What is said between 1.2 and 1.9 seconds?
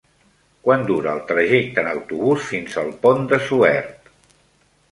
trajecte